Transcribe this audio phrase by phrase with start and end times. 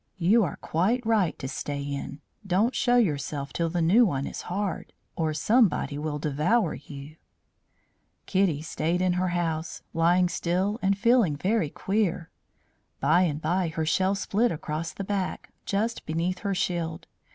[0.17, 2.21] You are quite right to stay in.
[2.47, 7.17] Don't show yourself till the new one is hard, or somebody will devour you."
[8.25, 12.31] Kitty stayed in her house, lying still and feeling very queer.
[12.99, 17.05] By and by her shell split across the back, just beneath her shield.